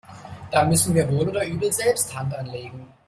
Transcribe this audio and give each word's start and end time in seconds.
Da 0.49 0.65
müssen 0.65 0.95
wir 0.95 1.07
wohl 1.11 1.29
oder 1.29 1.45
übel 1.45 1.71
selbst 1.71 2.17
Hand 2.17 2.33
anlegen. 2.33 2.87